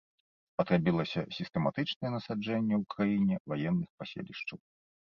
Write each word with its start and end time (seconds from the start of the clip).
Спатрэбілася 0.53 1.19
сістэматычнае 1.39 2.11
насаджэнне 2.17 2.75
ў 2.81 2.83
краіне 2.95 3.35
ваенных 3.55 3.89
паселішчаў. 4.03 4.59